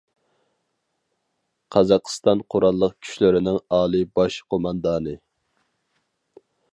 قازاقىستان 1.75 2.41
قوراللىق 2.55 2.95
كۈچلىرىنىڭ 3.05 3.59
ئالىي 3.79 4.07
باش 4.21 4.39
قوماندانى. 4.55 5.17